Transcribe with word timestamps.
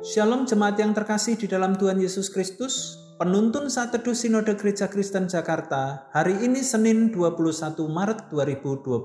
Shalom 0.00 0.48
jemaat 0.48 0.80
yang 0.80 0.96
terkasih 0.96 1.36
di 1.36 1.44
dalam 1.44 1.76
Tuhan 1.76 2.00
Yesus 2.00 2.32
Kristus. 2.32 2.96
Penuntun 3.20 3.68
saat 3.68 3.92
teduh 3.92 4.16
Sinode 4.16 4.56
Gereja 4.56 4.88
Kristen 4.88 5.28
Jakarta 5.28 6.08
hari 6.08 6.40
ini 6.40 6.64
Senin 6.64 7.12
21 7.12 7.76
Maret 7.84 8.32
2022. 8.32 8.96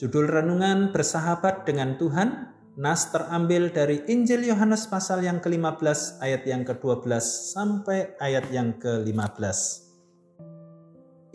Judul 0.00 0.24
renungan 0.24 0.88
Bersahabat 0.88 1.68
dengan 1.68 2.00
Tuhan. 2.00 2.48
Nas 2.80 3.12
terambil 3.12 3.76
dari 3.76 4.00
Injil 4.08 4.48
Yohanes 4.48 4.88
pasal 4.88 5.20
yang 5.20 5.44
ke-15 5.44 6.16
ayat 6.24 6.48
yang 6.48 6.64
ke-12 6.64 7.20
sampai 7.52 8.16
ayat 8.24 8.48
yang 8.56 8.80
ke-15. 8.80 9.84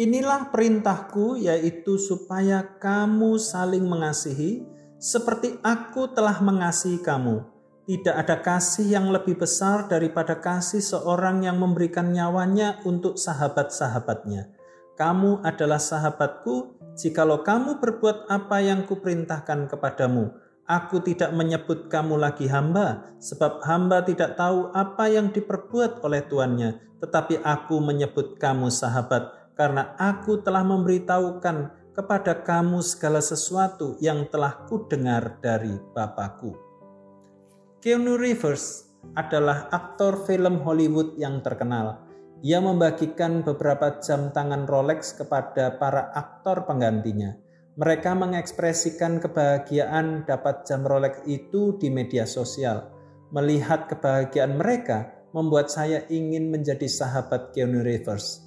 Inilah 0.00 0.48
perintahku 0.48 1.36
yaitu 1.36 2.00
supaya 2.00 2.64
kamu 2.80 3.36
saling 3.36 3.84
mengasihi 3.84 4.64
seperti 4.96 5.60
aku 5.60 6.16
telah 6.16 6.40
mengasihi 6.40 7.04
kamu 7.04 7.57
tidak 7.88 8.20
ada 8.20 8.36
kasih 8.44 8.84
yang 8.84 9.08
lebih 9.08 9.40
besar 9.40 9.88
daripada 9.88 10.36
kasih 10.36 10.84
seorang 10.84 11.48
yang 11.48 11.56
memberikan 11.56 12.12
nyawanya 12.12 12.84
untuk 12.84 13.16
sahabat-sahabatnya. 13.16 14.52
Kamu 15.00 15.40
adalah 15.40 15.80
sahabatku 15.80 16.76
jikalau 17.00 17.40
kamu 17.40 17.80
berbuat 17.80 18.28
apa 18.28 18.60
yang 18.60 18.84
kuperintahkan 18.84 19.72
kepadamu. 19.72 20.36
Aku 20.68 21.00
tidak 21.00 21.32
menyebut 21.32 21.88
kamu 21.88 22.20
lagi 22.20 22.44
hamba, 22.52 23.16
sebab 23.24 23.64
hamba 23.64 24.04
tidak 24.04 24.36
tahu 24.36 24.68
apa 24.76 25.08
yang 25.08 25.32
diperbuat 25.32 26.04
oleh 26.04 26.28
tuannya, 26.28 27.00
tetapi 27.00 27.40
aku 27.40 27.80
menyebut 27.80 28.36
kamu 28.36 28.68
sahabat, 28.68 29.32
karena 29.56 29.96
aku 29.96 30.44
telah 30.44 30.60
memberitahukan 30.60 31.72
kepada 31.96 32.44
kamu 32.44 32.84
segala 32.84 33.24
sesuatu 33.24 33.96
yang 34.04 34.28
telah 34.28 34.68
kudengar 34.68 35.40
dari 35.40 35.72
Bapakku. 35.96 36.67
Keanu 37.78 38.18
Reeves 38.18 38.90
adalah 39.14 39.70
aktor 39.70 40.26
film 40.26 40.66
Hollywood 40.66 41.14
yang 41.14 41.38
terkenal. 41.46 42.02
Ia 42.42 42.58
membagikan 42.58 43.46
beberapa 43.46 44.02
jam 44.02 44.34
tangan 44.34 44.66
Rolex 44.66 45.14
kepada 45.14 45.78
para 45.78 46.10
aktor 46.10 46.66
penggantinya. 46.66 47.38
Mereka 47.78 48.18
mengekspresikan 48.18 49.22
kebahagiaan 49.22 50.26
dapat 50.26 50.66
jam 50.66 50.82
Rolex 50.82 51.22
itu 51.30 51.78
di 51.78 51.86
media 51.86 52.26
sosial. 52.26 52.90
Melihat 53.30 53.86
kebahagiaan 53.86 54.58
mereka 54.58 55.14
membuat 55.30 55.70
saya 55.70 56.02
ingin 56.10 56.50
menjadi 56.50 56.90
sahabat 56.90 57.54
Keanu 57.54 57.86
Reeves. 57.86 58.42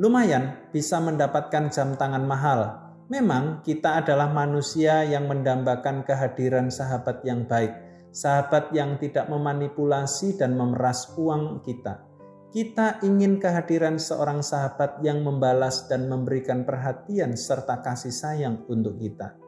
Lumayan 0.00 0.72
bisa 0.72 0.96
mendapatkan 0.96 1.68
jam 1.68 1.92
tangan 2.00 2.24
mahal. 2.24 2.88
Memang 3.12 3.60
kita 3.60 4.00
adalah 4.00 4.32
manusia 4.32 5.04
yang 5.04 5.28
mendambakan 5.28 6.08
kehadiran 6.08 6.72
sahabat 6.72 7.20
yang 7.28 7.44
baik 7.44 7.91
sahabat 8.12 8.70
yang 8.76 9.00
tidak 9.00 9.26
memanipulasi 9.32 10.36
dan 10.36 10.54
memeras 10.54 11.10
uang 11.16 11.64
kita. 11.64 12.04
Kita 12.52 13.00
ingin 13.00 13.40
kehadiran 13.40 13.96
seorang 13.96 14.44
sahabat 14.44 15.00
yang 15.00 15.24
membalas 15.24 15.88
dan 15.88 16.04
memberikan 16.04 16.68
perhatian 16.68 17.32
serta 17.32 17.80
kasih 17.80 18.12
sayang 18.12 18.68
untuk 18.68 19.00
kita. 19.00 19.40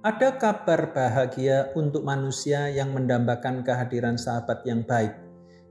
Ada 0.00 0.40
kabar 0.40 0.96
bahagia 0.96 1.76
untuk 1.76 2.08
manusia 2.08 2.72
yang 2.72 2.96
mendambakan 2.96 3.60
kehadiran 3.60 4.16
sahabat 4.16 4.64
yang 4.64 4.80
baik. 4.88 5.12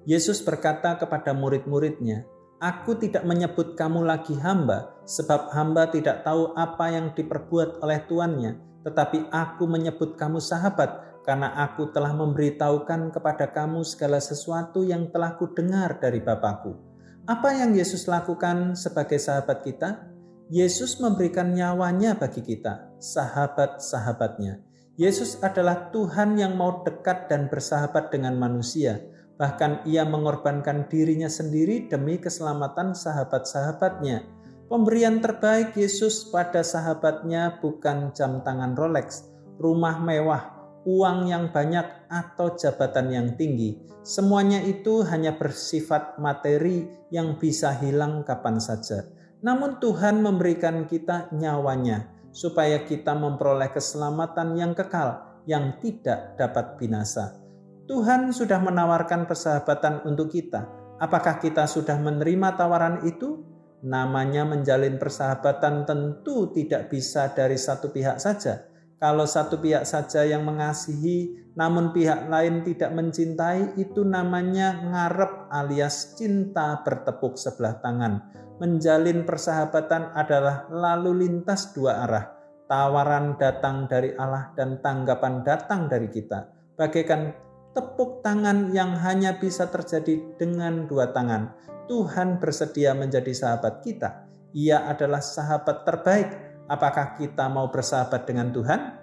Yesus 0.06 0.46
berkata 0.46 1.02
kepada 1.02 1.34
murid-muridnya, 1.34 2.30
Aku 2.62 2.94
tidak 2.96 3.26
menyebut 3.26 3.74
kamu 3.74 4.06
lagi 4.06 4.38
hamba, 4.38 5.02
sebab 5.10 5.50
hamba 5.50 5.90
tidak 5.90 6.22
tahu 6.22 6.54
apa 6.54 6.94
yang 6.94 7.12
diperbuat 7.18 7.82
oleh 7.82 8.00
tuannya, 8.06 8.75
tetapi 8.86 9.34
aku 9.34 9.66
menyebut 9.66 10.14
kamu 10.14 10.38
sahabat, 10.38 11.18
karena 11.26 11.58
aku 11.66 11.90
telah 11.90 12.14
memberitahukan 12.14 13.10
kepada 13.10 13.50
kamu 13.50 13.82
segala 13.82 14.22
sesuatu 14.22 14.86
yang 14.86 15.10
telah 15.10 15.34
kudengar 15.42 15.98
dari 15.98 16.22
Bapakku. 16.22 16.78
Apa 17.26 17.58
yang 17.58 17.74
Yesus 17.74 18.06
lakukan 18.06 18.78
sebagai 18.78 19.18
sahabat 19.18 19.66
kita? 19.66 20.06
Yesus 20.54 21.02
memberikan 21.02 21.50
nyawanya 21.58 22.14
bagi 22.14 22.46
kita, 22.46 22.94
sahabat-sahabatnya. 23.02 24.62
Yesus 24.94 25.42
adalah 25.42 25.90
Tuhan 25.90 26.38
yang 26.38 26.54
mau 26.54 26.86
dekat 26.86 27.26
dan 27.26 27.50
bersahabat 27.50 28.14
dengan 28.14 28.38
manusia. 28.38 29.02
Bahkan 29.42 29.90
ia 29.90 30.06
mengorbankan 30.06 30.86
dirinya 30.86 31.28
sendiri 31.28 31.90
demi 31.90 32.22
keselamatan 32.22 32.94
sahabat-sahabatnya. 32.94 34.35
Pemberian 34.66 35.22
terbaik 35.22 35.78
Yesus 35.78 36.34
pada 36.34 36.66
sahabatnya 36.66 37.62
bukan 37.62 38.10
jam 38.18 38.42
tangan 38.42 38.74
Rolex, 38.74 39.30
rumah 39.62 40.02
mewah, 40.02 40.42
uang 40.90 41.30
yang 41.30 41.54
banyak, 41.54 41.86
atau 42.10 42.58
jabatan 42.58 43.14
yang 43.14 43.28
tinggi. 43.38 43.78
Semuanya 44.02 44.66
itu 44.66 45.06
hanya 45.06 45.38
bersifat 45.38 46.18
materi 46.18 46.90
yang 47.14 47.38
bisa 47.38 47.78
hilang 47.78 48.26
kapan 48.26 48.58
saja. 48.58 49.06
Namun 49.46 49.78
Tuhan 49.78 50.26
memberikan 50.26 50.90
kita 50.90 51.30
nyawanya 51.30 52.10
supaya 52.34 52.82
kita 52.90 53.14
memperoleh 53.14 53.70
keselamatan 53.70 54.58
yang 54.58 54.74
kekal 54.74 55.42
yang 55.46 55.78
tidak 55.78 56.42
dapat 56.42 56.82
binasa. 56.82 57.38
Tuhan 57.86 58.34
sudah 58.34 58.58
menawarkan 58.66 59.30
persahabatan 59.30 60.10
untuk 60.10 60.34
kita. 60.34 60.66
Apakah 60.98 61.38
kita 61.38 61.70
sudah 61.70 62.02
menerima 62.02 62.58
tawaran 62.58 63.06
itu? 63.06 63.55
Namanya 63.86 64.50
menjalin 64.50 64.98
persahabatan 64.98 65.86
tentu 65.86 66.50
tidak 66.50 66.90
bisa 66.90 67.30
dari 67.38 67.54
satu 67.54 67.94
pihak 67.94 68.18
saja 68.18 68.66
kalau 68.96 69.28
satu 69.28 69.60
pihak 69.60 69.84
saja 69.84 70.24
yang 70.24 70.48
mengasihi, 70.48 71.52
namun 71.60 71.92
pihak 71.92 72.32
lain 72.32 72.64
tidak 72.64 72.96
mencintai, 72.96 73.76
itu 73.76 74.08
namanya 74.08 74.72
ngarep 74.88 75.52
alias 75.52 76.16
cinta 76.16 76.80
bertepuk 76.80 77.36
sebelah 77.36 77.76
tangan. 77.84 78.24
Menjalin 78.64 79.28
persahabatan 79.28 80.16
adalah 80.16 80.72
lalu 80.72 81.28
lintas 81.28 81.76
dua 81.76 82.08
arah. 82.08 82.26
Tawaran 82.72 83.36
datang 83.36 83.86
dari 83.92 84.16
Allah 84.16 84.56
dan 84.56 84.80
tanggapan 84.80 85.44
datang 85.44 85.92
dari 85.92 86.08
kita. 86.08 86.50
Bagaikan 86.80 87.36
tepuk 87.76 88.24
tangan 88.24 88.72
yang 88.72 88.96
hanya 89.04 89.36
bisa 89.36 89.68
terjadi 89.68 90.24
dengan 90.40 90.88
dua 90.88 91.12
tangan. 91.12 91.52
Tuhan 91.92 92.40
bersedia 92.40 92.96
menjadi 92.96 93.30
sahabat 93.36 93.84
kita. 93.84 94.26
Ia 94.56 94.88
adalah 94.88 95.20
sahabat 95.20 95.84
terbaik 95.84 96.56
Apakah 96.66 97.14
kita 97.14 97.46
mau 97.46 97.70
bersahabat 97.70 98.26
dengan 98.26 98.50
Tuhan? 98.50 98.98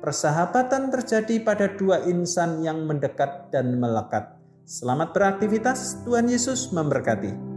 Persahabatan 0.00 0.88
terjadi 0.88 1.36
pada 1.44 1.68
dua 1.68 2.00
insan 2.08 2.64
yang 2.64 2.88
mendekat 2.88 3.52
dan 3.52 3.76
melekat. 3.76 4.40
Selamat 4.64 5.12
beraktivitas, 5.12 6.00
Tuhan 6.08 6.32
Yesus 6.32 6.72
memberkati. 6.72 7.53